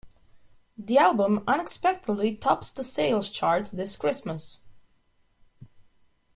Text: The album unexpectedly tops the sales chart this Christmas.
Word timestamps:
The 0.79 0.97
album 0.97 1.43
unexpectedly 1.47 2.35
tops 2.35 2.71
the 2.71 2.83
sales 2.83 3.29
chart 3.29 3.67
this 3.71 3.95
Christmas. 3.95 4.57